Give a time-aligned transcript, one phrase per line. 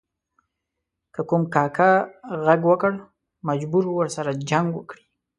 [1.13, 1.91] که کوم کاکه
[2.45, 2.91] ږغ وکړ
[3.47, 5.03] مجبور و ورسره جنګ وکړي.